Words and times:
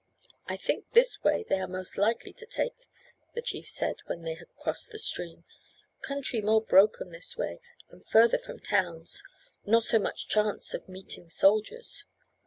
"I 0.47 0.57
think 0.57 0.93
this 0.93 1.21
way 1.23 1.45
they 1.47 1.59
are 1.59 1.67
most 1.67 1.95
likely 1.95 2.33
to 2.33 2.45
take," 2.47 2.87
the 3.35 3.41
chief 3.43 3.69
said, 3.69 3.97
when 4.07 4.23
they 4.23 4.33
had 4.33 4.47
crossed 4.57 4.89
the 4.89 4.97
stream. 4.97 5.43
"Country 6.01 6.41
more 6.41 6.63
broken 6.63 7.11
this 7.11 7.37
way, 7.37 7.61
and 7.91 8.03
further 8.07 8.39
from 8.39 8.59
towns, 8.59 9.21
not 9.63 9.83
so 9.83 9.99
much 9.99 10.27
chance 10.27 10.73
of 10.73 10.89
meeting 10.89 11.29
soldiers. 11.29 12.05